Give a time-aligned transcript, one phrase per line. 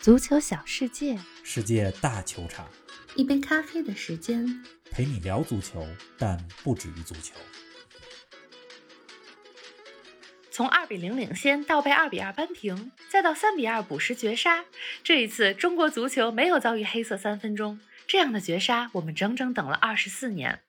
[0.00, 2.66] 足球小世界，世界大球场，
[3.16, 4.46] 一杯咖啡的时间。
[4.90, 7.34] 陪你聊足球，但不止于足球。
[10.50, 14.64] 从二比零领先到被二比二扳平，再到三比二补时绝杀，
[15.04, 17.78] 这一次中国足球没有遭遇黑色三分钟。
[18.06, 20.60] 这样的绝杀，我们整整等了二十四年。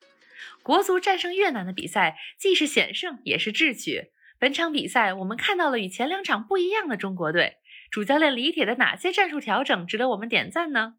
[0.62, 4.12] 国足战胜越南的比赛，既是险胜，也是智取。
[4.38, 7.60] 本场比赛，我们看到了与前两场不一样的中国队。
[7.92, 10.96] 主教练李铁的哪些战术调整值得我们点赞呢？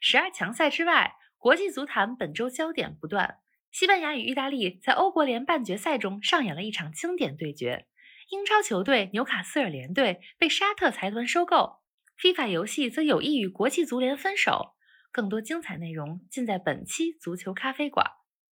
[0.00, 3.40] 十二强赛之外，国际足坛本周焦点不断。
[3.70, 7.86] 西班牙与意大利在欧国联半决赛中上演了一场经典对决。
[8.30, 11.80] 英超球队纽卡斯尔联队被沙特财团收购。
[12.18, 14.74] FIFA 游戏则有意与国际足联分手。
[15.12, 18.06] 更多精彩内容尽在本期足球咖啡馆。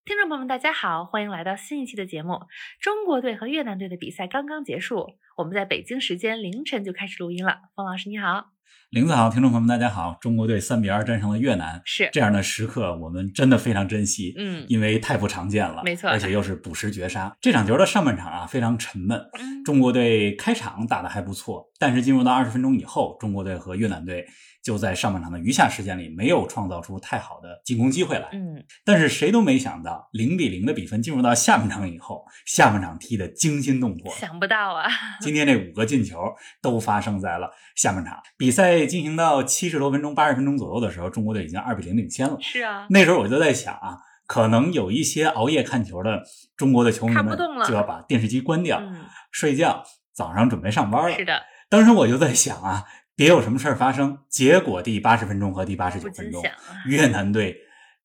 [0.05, 2.39] 听众朋友们，大家好，欢迎来到新一期的节目。
[2.79, 5.05] 中国队和越南队的比赛刚刚结束，
[5.37, 7.57] 我们在北京时间凌晨就开始录音了。
[7.75, 8.45] 冯老师你好，
[8.89, 10.17] 林子好，听众朋友们大家好。
[10.19, 17.35] 中国队三比二战胜了越南，是这样的时刻，我们真的非常珍惜，嗯，因为太不常见了，没错而且又是补时绝杀。
[17.39, 24.25] 这场球的上半场啊非常沉闷，嗯中国队开场打得还不错，但是进入到二十分钟以后，中国队和越南队
[24.69, 28.29] 就在上半场的余下时间里没有创造出太好的进攻机会来。
[28.33, 34.13] 嗯，但是谁都没想到，零比零的比分进入到下半场以后，下半场踢得惊心动魄。
[34.13, 34.87] 想不到啊，
[35.21, 36.19] 今天这五个进球
[36.61, 38.15] 都发生在了下半场。
[38.37, 42.37] 比赛进行到七十多分钟、八十分钟左右的时候，中国队已经二比零领先了。
[42.39, 43.97] 是啊，那时候我就在想啊，
[44.27, 46.21] 可能有一些熬夜看球的
[46.55, 51.17] 中国的球迷们就要把电视机关掉，嗯，睡觉，早上准备上班了。
[51.17, 52.85] 是的，当时我就在想啊，
[53.19, 54.17] 别有什么事儿发生。
[54.29, 56.41] 结果第八十分钟和第八十九分钟，
[56.85, 57.53] 越南队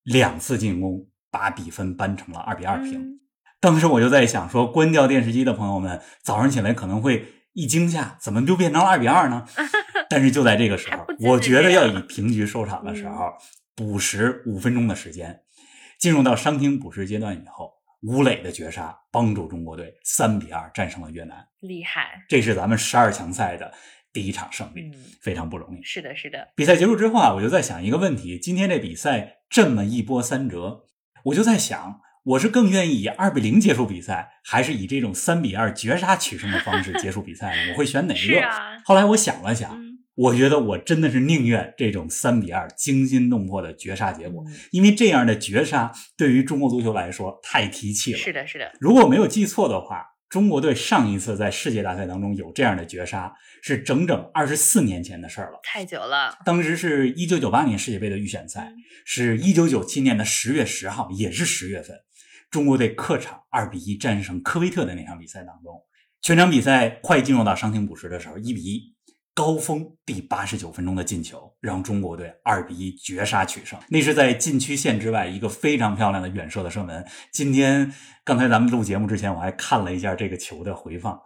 [0.02, 3.00] 两次进攻把比分扳成了二比二平。
[3.00, 3.20] 嗯
[3.60, 9.46] 当时我就在想说，关掉电视机的朋友们早上起来可能会一惊吓，怎么就变成了二比二呢？
[10.10, 13.32] 但是就在这个时候我觉得要以平局收场的时候，
[13.74, 15.40] 补时五分钟的时间，
[15.98, 23.72] 进入到伤停补时阶段以后，吴磊的绝杀帮助中国队三比二战胜了越南，厉害，这是咱们十二强赛的
[24.14, 25.82] 第一场胜利，嗯，非常不容易。
[25.82, 30.84] 是的，是的，比赛结束之后啊，我就在想一个问题：今天这比赛这么一波三折，
[31.25, 37.72] 我就在想，我是更愿意以二比零结束比赛，还是以这种三比二绝杀取胜的方式结束比赛呢？
[37.72, 38.41] 我会选哪一个？
[38.41, 48.19] 啊，后来我想了想，嗯，我觉得我真的是宁愿这种三比二惊心动魄的绝杀结果，嗯因为这样的绝杀对于中国足球来说太提气了。
[48.19, 55.61] 是的，是的，如果我没有记错的话，中国队上一次在世界大赛当中有这样的绝杀，是整整二十四年前的事儿了。
[55.62, 58.75] 太久了，当时是一九九八年世界杯的预选赛，嗯
[59.05, 61.97] 是一九九七年的十月十号，也是十月份，
[62.50, 65.81] 中国队客场二比一战胜科威特的那场比赛当中，
[66.21, 68.94] 全场比赛快进入到伤停补时的时候，一比一，
[69.34, 73.77] 高峰第八十九分钟的进球让中国队二比一绝杀取胜。
[73.89, 77.05] 那是在禁区线之外一个非常漂亮的远射的射门。
[77.33, 77.93] 今天
[78.25, 81.21] 刚才咱们录节目之前，我还看了一下这个球的回放，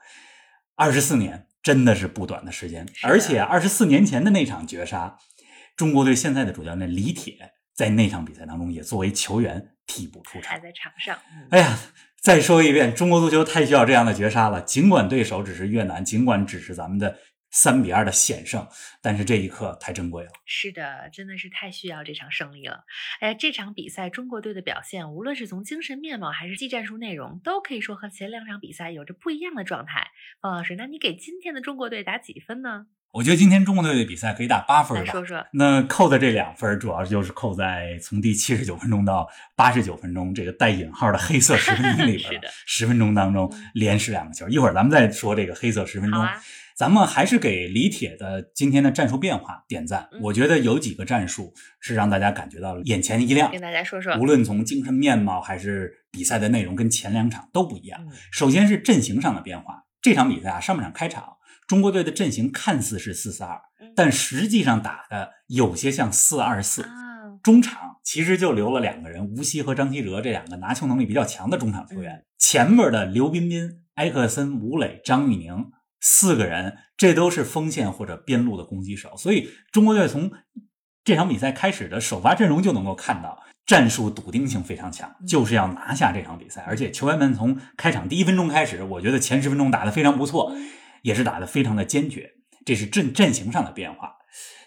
[0.75, 5.19] 二十四年真的是不短的时间，而且二十四年前的那场绝杀。
[5.77, 10.53] 中国队现在的主教练李铁在那场比赛当中也作为球员替补出场。
[10.53, 11.79] 还在场上，嗯哎呀，
[12.23, 14.63] 再说一遍，中国足球太需要这样的绝杀了。
[14.63, 17.19] 尽管对手只是越南，尽管只是咱们的
[17.50, 18.66] 三比二的险胜，
[19.00, 20.31] 但是这一刻太珍贵了。
[20.44, 22.84] 是的，真的是太需要这场胜利了。
[23.20, 30.09] 哎，这场比赛中国队的表现，无论是从精神面貌还是技战术内容，都可以说和前两场比赛有着不一样的状态。
[30.41, 32.86] 方老师，那你给今天的中国队打几分呢？
[33.10, 35.10] 我觉得今天中国队的比赛可以打八分吧。
[35.10, 35.44] 说说。
[35.54, 39.26] 那扣的这两分，主要就是扣在从第七十九分钟到
[39.56, 42.50] 八十九分钟这个带引号的黑色十分钟里边 了。
[42.66, 46.22] 十分钟当中嗯连失两个球，一会儿咱们再说这个黑色十分钟。
[46.78, 50.09] 咱们还是给李铁的今天的战术变化点赞。
[50.12, 54.16] 嗯我觉得有几个战术是让大家感觉到了眼前一亮跟，大家说说。
[54.16, 58.00] 无论从精神面貌还是比赛的内容，跟前两场都不一样。
[58.05, 59.87] 嗯首先是阵型上的变化。
[60.00, 66.83] 这场比赛啊，上半场开场，中国队的阵型看似是四四二，嗯但实际上打的有些像四二四。
[66.83, 66.89] 啊，
[67.42, 72.15] 中场其实就留了两个人，吴曦和张稀哲这两个拿球能力比较强的中场球员。
[72.15, 79.16] 嗯前面的刘彬彬、埃克森、吴磊、张玉宁四个人，这都是锋线或者边路的攻击手。
[79.16, 80.30] 所以中国队从
[81.04, 86.62] 这场比赛开始的首发阵容就能够看到，战术笃定性非常强，嗯就是要拿下这场比赛。
[86.66, 90.54] 而且球员们从开场第一分钟开始，我觉得前十分钟打得非常不错，
[91.03, 92.33] 也是打得非常的坚决。
[92.65, 94.16] 这是阵阵型上的变化。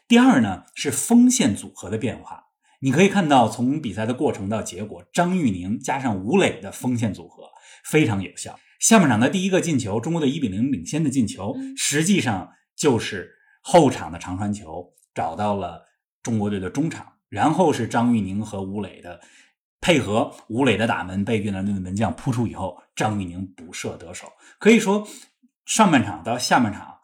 [0.07, 2.45] 第二呢是锋线组合的变化。
[2.80, 7.44] 你可以看到，从比赛的过程到结果，张玉宁加上吴磊的锋线组合
[7.86, 8.60] 非常有效。
[8.81, 13.31] 下半场的第一个进球，中国队一比零领先的进球，嗯实际上就是
[13.62, 15.86] 后场的长传球，找到了
[16.24, 19.22] 中国队的中场，然后是张玉宁和吴磊的
[19.80, 24.28] 配合，吴磊的打门被越南队的门将扑出以后，张玉宁补射得手。
[24.57, 25.07] 可以说，
[25.63, 26.98] 上半场到下半场，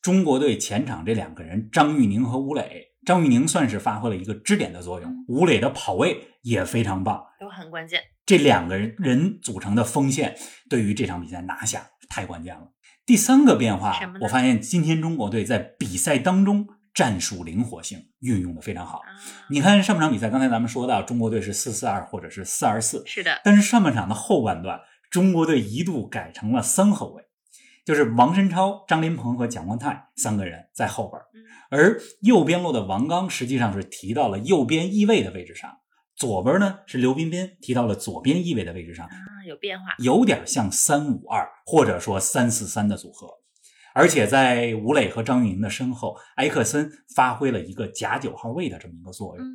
[0.00, 8.00] 中国队前场这两个人张玉宁和吴磊，张玉宁算是发挥了一个支点的作用，吴磊的跑位也非常棒，都很关键。
[8.30, 10.36] 这两个人人组成的锋线，
[10.68, 12.70] 对于这场比赛拿下太关键了。
[13.04, 19.00] 第三个变化，我发现今天中国队在比赛当中战术灵活性运用的非常好。
[19.48, 23.40] 你看上半场比赛，刚才咱们说到中国队是四四二或者是四二四，是的。
[23.42, 24.78] 但是上半场的后半段，
[25.10, 27.24] 中国队一度改成了三后卫，
[27.84, 31.20] 就是王申超、张琳芃和蒋光太三个人在后边，
[31.68, 35.78] 而右边路的王刚实际上是提到了右边翼位的位置上。
[36.20, 39.16] 左边呢是刘彬彬提到了左边翼位的位置上啊，
[39.48, 43.26] 有变化，有点像三五二或者说三四三的组合，
[43.94, 49.46] 而且在吴磊和张玉宁的身后，埃克森发挥了一个假九号位的这么一个作用。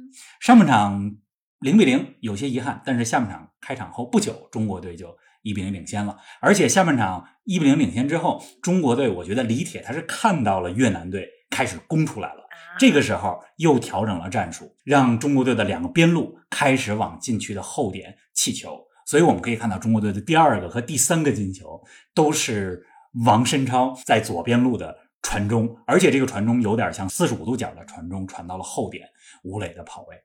[0.42, 1.16] 上半场
[1.60, 12.42] 零比零有些遗憾，但是下半场开场后不久，中国队就一比零领先了，而且下半场一比零领先之后，中国队我觉得李铁他是看到了越南队开始攻出来了。
[12.78, 18.78] 这个时候又调整了战术，让中国队的两个边路开始往禁区的后点气球。
[19.06, 21.82] 所以我们可以看到，中国队的第二个和第三个进球
[22.14, 22.86] 都是
[23.26, 29.08] 王申超在左边路的传中，而且这个传中有点像四十五度角的传中，传到了后点
[29.44, 30.18] 吴磊的跑位。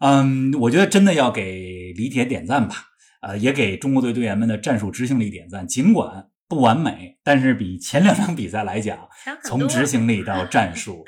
[0.00, 2.74] 嗯，我觉得真的要给李铁点赞吧，
[3.22, 5.66] 呃，也给中国队队员们的战术执行力点赞。
[5.66, 6.28] 尽管。
[6.48, 9.06] 不完美，但是比前两场比赛来讲，
[9.44, 11.04] 从执行力到战 术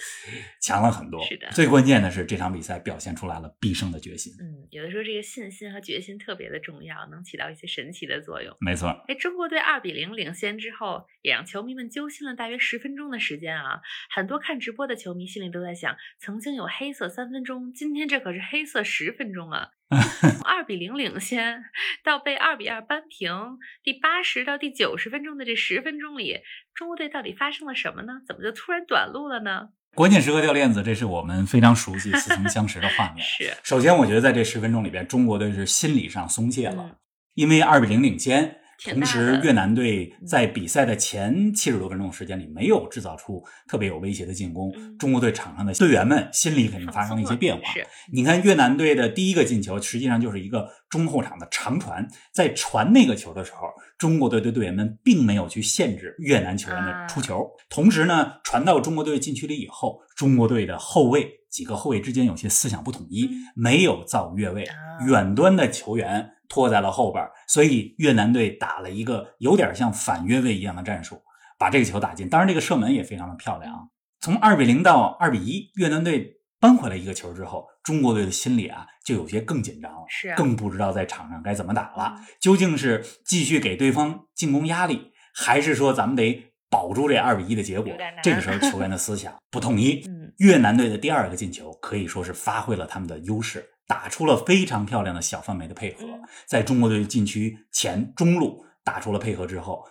[0.60, 1.24] 强了很多。
[1.24, 4.32] 是的，最关键的是这场比赛表现出来了必胜的决心。
[4.38, 8.54] 嗯，有的时候这个信心和决心特别的重要，能起到一些神奇的作用。
[8.60, 8.88] 没错。
[9.08, 13.80] 哎，中国队二比零领先之后，也让球迷们揪心了大约十分钟的时间啊！
[14.10, 19.70] 很多看直播的球迷心里都在想：曾经有黑色三分钟，今天这可是黑色十分钟啊！
[19.90, 21.64] 从 二比零领先
[22.04, 26.38] 到被二比二扳平，第八十到第九十分钟的这十分钟里，
[26.74, 28.20] 中国队到底发生了什么呢？
[28.26, 29.70] 怎么就突然短路了呢？
[29.96, 33.18] 关键时刻掉链子，这是我们非常熟悉、似曾相识的画面。
[33.26, 36.98] 是，首先我觉得在这十分钟里边，中国队是心理上松懈了，
[37.34, 38.59] 因为二比零领先。
[38.82, 47.62] 同时，越南队在比赛的前七十多分钟时间里没有制造出特别有威胁的进攻，中国队场上的队员们心里肯定发生了一些变化。
[48.10, 53.68] 你看，越南队的第一个进球实际上就是一个中后场的长传，在传那个球的时候，
[53.98, 57.50] 中国队的队员们并没有去限制越南球员的出球。
[57.68, 64.66] 同时呢，传到中国队禁区里以后，中国队的后卫几个后卫之间有些思想不统一，没有造越位，
[65.06, 66.30] 远端的球员。
[66.50, 71.22] 拖在了后边，所以越南队打了一个有点像反越位一样的战术，
[71.58, 72.28] 把这个球打进。
[72.28, 73.88] 当然，这个射门也非常的漂亮。
[74.20, 82.16] 从二比零到二比一，越南队扳回来一个球之后，中国队的心里啊就有些更紧张了，是更不知道在场上该怎么打了。
[82.38, 87.92] 究竟是继续给对方进攻压力，还是说咱们得保住这二比一的结果？
[88.22, 90.04] 这个时候球员的思想不统一。
[90.38, 93.64] 越南队的第二个进球可以说是发挥了他们的优势。
[93.90, 96.06] 打出了非常漂亮的小范围的配合，
[96.46, 99.84] 在中国队禁区前中路打出了配合之后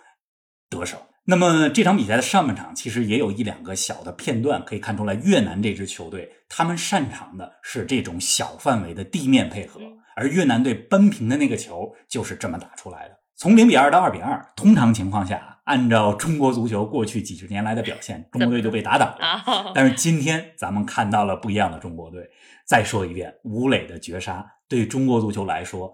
[0.70, 0.96] 得手。
[1.24, 9.78] 那么这场比赛的上半场其实也有一两个小的片段可以看出来，越南这支球队他们擅长的是这种小范围的地面配合，
[10.16, 13.19] 而越南队扳平的那个球就是这么打出来的。
[13.40, 19.72] 从零比二到二比二，通常情况下，按照中国足球过去几十年来的表现，中国队就被打倒了。
[19.74, 22.28] 但是今天咱们看到了不一样的中国队。
[22.66, 25.90] 再说一遍，吴磊的绝杀对中国足球来说，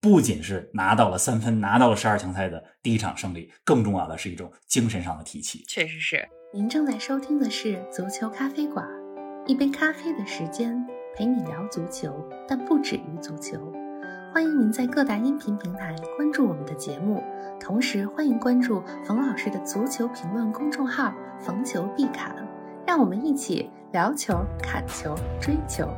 [0.00, 5.64] 不仅是拿到了三分，拿到了十二强赛的第一场胜利，更重要的是一种精神上的提气。
[5.68, 6.28] 确实是。
[6.52, 8.84] 您正在收听的是足球咖啡馆，
[9.46, 10.84] 一杯咖啡的时间
[11.16, 12.12] 陪你聊足球，
[12.48, 13.72] 但不止于足球。
[14.30, 17.22] 欢迎您在各大音频平台关注我们的节目，
[17.58, 22.36] 同时欢迎关注冯老师的足球评论公众号“逢球必侃”，
[22.86, 25.88] 让我们一起聊球、砍球、追球。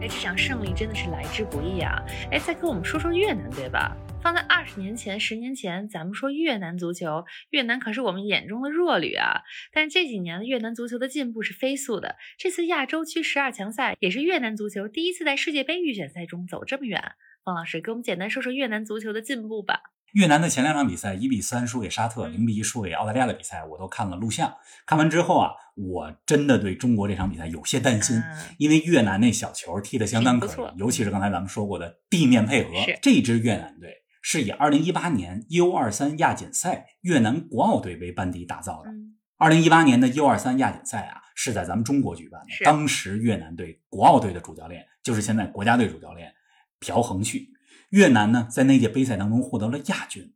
[0.00, 2.00] 哎，这场胜利真的是来之不易啊！
[2.30, 3.96] 哎，再跟我们说说越南队吧。
[4.26, 9.42] 放在二十年前、十年前，咱们说越南足球，越南可是我们眼中的弱旅啊。
[9.72, 12.16] 但是这几年的越南足球的进步是飞速的。
[12.36, 17.12] 这次亚洲区十二强赛也是越南足球第一次在世界杯预选赛中走这么远。
[17.44, 19.78] 方老师，给我们简单说说越南足球的进步吧。
[20.14, 24.52] 越南的前两场比赛，一比三输给沙特，零比一输给澳大利亚的比赛，我都看了录像。
[24.86, 28.20] 看完之后啊，我真的对中国这场比赛有些担心，
[28.58, 34.02] 因为越南那小球踢得相当可以，尤其是刚才咱们说过的地面配合，这支越南队。
[34.28, 38.90] 是以二零一八年 U 二三亚锦赛越南国奥队为班底打造的。
[39.36, 42.64] 二零一八年的 U 二三亚锦赛啊，是在咱们中国举办的。
[42.64, 46.34] 当时越南队国奥队的主教练就是现在国家队主教练
[46.80, 47.50] 朴恒旭。
[47.90, 50.34] 越南呢，在那届杯赛当中获得了亚军，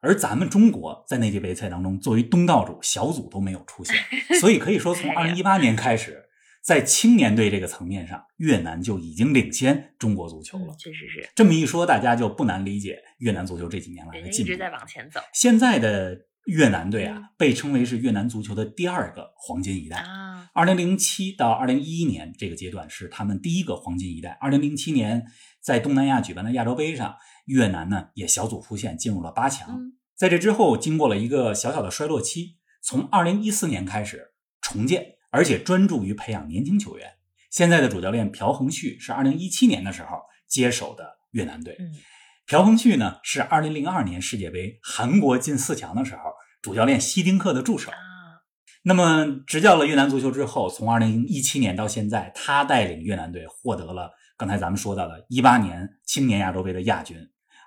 [0.00, 3.94] 而咱们中国在那届杯赛当中作为东道主，小组都没有出现，
[4.40, 6.27] 所以可以说从二零一八年开始，
[6.68, 10.76] 在青年队这个层面上，越南就已经领先中国足球了嗯，。
[10.78, 14.58] 确实是，这么一说，大家就不难理解越南足球这几年来的进步一直。
[14.58, 19.96] 在往前走现在的越南队啊嗯，被称为是越南足球的第二个黄金一代。
[19.96, 24.36] 啊，二零零七到二零一一年这个阶段是他们第一个黄金一代。
[24.38, 25.24] 二零零七年
[25.62, 29.74] 在东南亚举办的亚洲杯上，越南呢也小组出线，进入了八强。
[29.74, 37.12] 嗯在这之后，经过了一个小小的衰落期，从二零一四年开始重建，而且专注于培养年轻球员。
[37.50, 41.76] 现在的主教练朴恒旭是二零一七年的时候接手的越南队。
[41.78, 41.94] 嗯，
[42.46, 46.20] 朴恒旭呢是二零零二年世界杯韩国进四强的时候，
[46.60, 47.90] 主教练希丁克的助手。
[47.90, 47.96] 啊，
[48.82, 57.16] 那么执教了越南足球之后，从二零一七年到现在，他带领越南队获得了刚才咱们说到的一八年青年亚洲杯的亚军，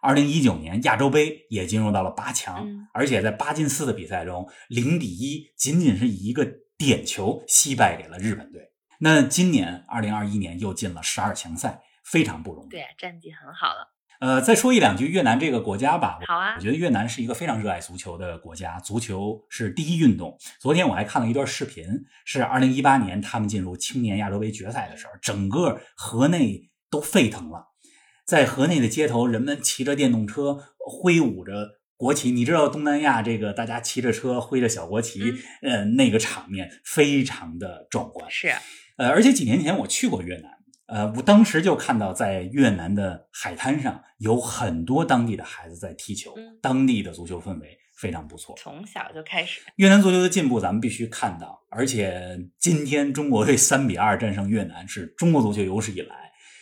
[0.01, 6.47] 二零一九年亚洲杯也进入到了八强，嗯而且在八进四的比赛中，零比一，仅仅是以一个
[6.85, 8.71] 点球惜败给了日本队。
[8.99, 12.69] 那今年二零二一年又进了十二强赛，非常不容易。
[12.69, 13.87] 对，战绩很好了，
[14.19, 16.19] 呃，再说一两句越南这个国家吧。
[16.27, 20.37] 好啊我觉得越南是一个非常热爱足球的国家，足球是第一运动。
[20.59, 21.85] 昨天我还看了一段视频，
[22.25, 27.69] 是二零一八年他们进入青年亚洲杯决赛的时候，整个河内都沸腾了。
[28.23, 32.31] 在河内的街头，人们骑着电动车，挥舞着国旗。
[32.31, 35.21] 你知道东南亚这个大家骑着车挥着小国旗，
[35.61, 38.29] 呃，那个场面非常的壮观。
[38.31, 38.51] 是
[38.97, 40.51] 呃，而且几年前我去过越南，
[40.87, 48.55] 呃，我当时就看到在越南的海滩上有很多当地的孩子在踢球，嗯当地的足球氛围非常不错。
[48.57, 56.15] 从小就开始，越南足球的进步咱们必须看到，而且今天中国队三比二战胜越南，是中国足球有史以来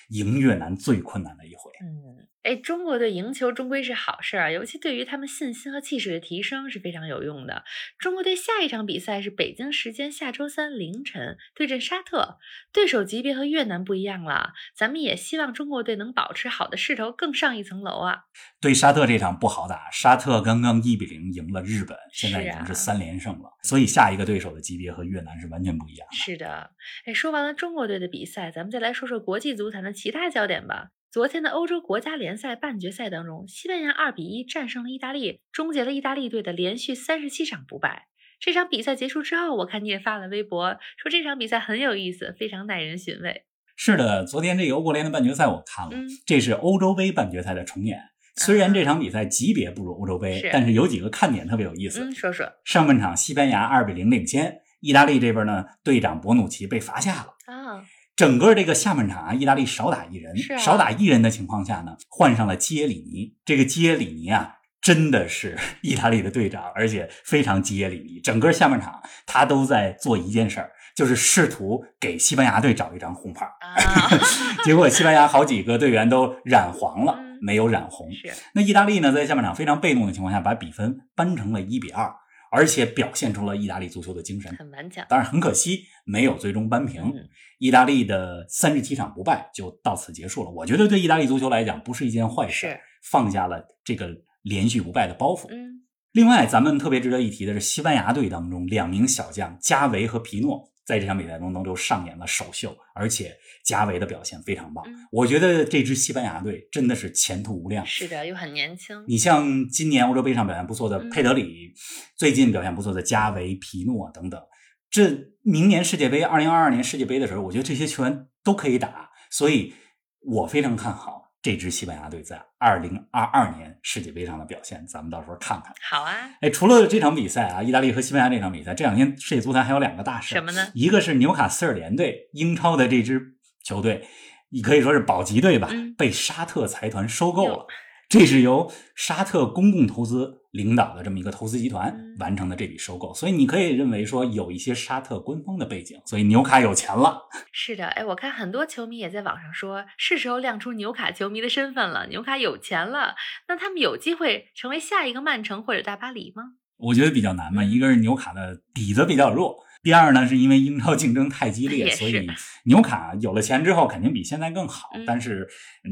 [0.10, 1.72] 赢越南最困难的一回。
[1.82, 7.64] 嗯，哎，中国队赢球终归是好事儿，尤其对于他们信心和气势的提升是非常有用的。
[7.98, 12.38] 中国队下一场比赛是北京时间下周三凌晨对阵沙特，
[12.72, 14.54] 对手级别和越南不一样了。
[14.74, 18.24] 咱们也希望中国队能保持好的势头，更上一层楼啊！
[18.62, 26.16] 对沙特这场不好打，沙特刚刚一比零赢了日本，现在已经是三连胜了，所以下一个对手的级别和越南是完全不一样的。
[26.16, 26.72] 是的，
[27.06, 30.92] 哎，说完了中国队的比赛，咱们再来说说国际足坛的其他焦点吧。
[31.12, 38.10] 昨天的欧洲国家联赛半决赛当中，西班牙二比一战胜了意大利，终结了意大利队的连续三十七场不败。
[38.40, 43.44] 这场比赛结束之后，我看你也发了微博，说这场比赛很有意思，非常耐人寻味。
[43.76, 48.00] 是的，昨天这个欧国联的半决赛我看了，嗯这是欧洲杯半决赛的重演。
[48.36, 52.02] 虽然这场比赛级别不如欧洲杯，是但是有几个看点特别有意思。
[52.02, 57.34] 嗯，说说上半场西班牙二比零领先，意大利这边呢，队长博努奇被罚下了。
[57.48, 57.84] 啊，
[58.20, 63.34] 整个这个下半场啊，意大利少打一人，啊少打一人的情况下呢，换上了基耶里尼。
[63.46, 68.20] 这个基耶里尼啊，真的是 意大利的队长，而且非常基耶里尼。
[68.20, 73.46] 整个下半场他都在做一件事儿，就是试图给西班牙队找一张红牌。
[73.46, 73.80] 啊，
[74.66, 78.12] 结果西班牙好几个队员都染黄了嗯，没有染红。
[78.12, 82.14] 是那意大利呢，在下半场非常被动的情况下，把比分扳成了一比二，
[82.52, 84.56] 而且表现出了意大利足球的精神。
[84.56, 85.06] 很顽强。
[85.10, 87.02] 当然很可惜，没有最终扳平。
[87.04, 87.30] 嗯
[87.60, 90.50] 意大利的三十七场不败就到此结束了。
[90.50, 94.10] 我觉得对意大利足球来讲不是一件坏事，放下了这个
[94.44, 95.48] 连续不败的包袱。
[95.50, 104.84] 嗯，另外，咱们特别值得一提的是，西班牙队当中两名小将加维和皮诺在这场比赛中都上演了首秀，而且加维的表现非常棒。
[104.88, 107.86] 嗯我觉得这支西班牙队真的是前途无量。
[107.86, 109.06] 是的，又很年轻。
[109.08, 111.76] 你像今年欧洲杯上表现不错的嗯佩德里，
[112.16, 114.42] 最近表现不错的加维、皮诺等等，
[114.90, 119.76] 这明年世界杯、二零二二年世界杯的时候，我觉得这些球员都可以打，所以
[120.22, 124.86] 我非常看好这支西班牙队在二零二二年世界杯上的表现。
[124.88, 125.74] 咱们到时候看看。
[125.90, 130.68] 好啊，哎，除了这场比赛啊，意大利和西班牙这场比赛，这两天世界足坛还有两个大事，什么呢？
[130.74, 134.08] 一个是纽卡斯尔联队，英超的这支球队，
[134.50, 137.68] 你可以说是保级队吧，嗯被沙特财团收购了哟。
[138.10, 147.30] 这是由沙特公共投资领导的这么一个投资集团嗯完成的这笔收购，所以你可以认为说有一些沙特官方的背景，所以纽卡有钱了。
[147.52, 152.08] 是的，哎，我看很多球迷也在网上说，是时候亮出纽卡球迷的身份了。
[152.08, 153.14] 纽卡有钱了，
[153.48, 156.54] 那他们有机会成为下一个曼城或者大巴黎吗？
[156.78, 162.28] 我觉得比较难嘛，嗯一个是纽卡的底子比较弱，第二呢是因为英超竞争太激烈， 所以
[162.64, 165.48] 纽卡有了钱之后肯定比现在更好，嗯但是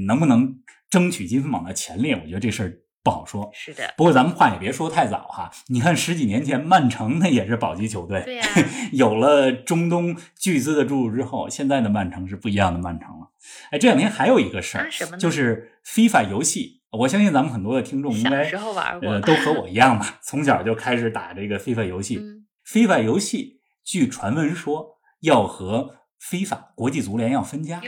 [0.07, 0.57] 能不能
[0.89, 3.50] 争取积分榜的前列，我觉得这事儿不好说。
[3.53, 8.46] 是的，不过咱们话也别说太早哈，你看十几年前曼城那也是保级球队，对呀、
[8.94, 13.32] 有了中东巨资的注入之后，现在的曼城是不一样的曼城了。
[13.72, 22.17] 哎，这两天还有一个事儿、就是 FIFA 游戏，我相信咱们很多的听众应该小时候玩过呃都和我一样吧，从小就开始打这个 FIFA 游戏。
[22.17, 27.79] 嗯 FIFA 游戏据传闻说要和 FIFA 国际足联要分家。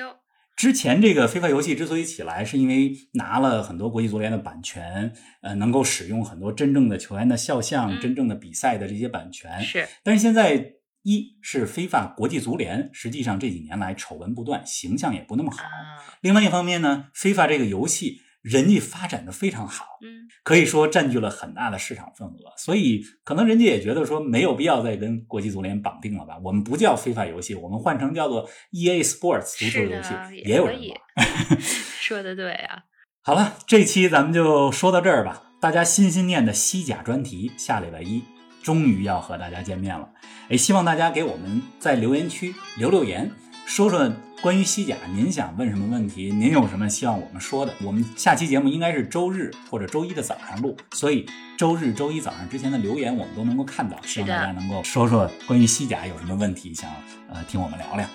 [0.60, 9.62] 哟，之前这个 FIFA 游戏之所以起来，是因为拿了很多国际足联的版权，呃，能够使用很多真正的球员的肖像、嗯真正的比赛的这些版权。
[9.62, 10.74] 是但是现在
[11.04, 15.63] 一是 FIFA 国际足联，实际上这几年来丑闻不断，形象也不那么好。
[15.63, 26.38] 啊，另外一方面呢，FIFA 这个游戏人家发展的非常好，嗯，可以说占据了很大的市场份额，所以可能人家也觉得说没有必要再跟国际足联绑定了吧？
[26.43, 30.13] 我们不叫非法游戏，我们换成叫做 EA Sports 足球游戏，，
[30.46, 31.58] 也有人玩。
[32.00, 32.84] 说的对啊，
[33.22, 35.43] 好了，这期咱们就说到这儿吧。
[35.62, 38.24] 大家心心念的西甲专题，下礼拜一
[38.63, 40.10] 终于要和大家见面了。
[40.48, 43.29] 哎，希望大家给我们在留言区留留言，
[43.65, 44.10] 说说
[44.41, 47.74] 关于西甲您想问什么问题，您有什么希望我们说的。
[47.84, 51.25] 我们下期节目应该是周日或者周一的早上录，所以
[51.58, 54.00] 周日、周一早上之前的留言我们都能够看到。
[54.03, 56.89] 希望大家能够说说关于西甲有什么问题，想
[57.29, 58.05] 呃听我们聊聊。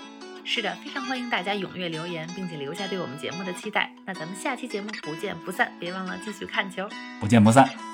[0.47, 3.93] 是的，非常欢迎大家踊跃留言，并且留下对我们节目的期待。
[4.07, 6.88] 那咱们下期节目不见不散，别忘了继续看球。
[7.21, 7.94] 不见不散。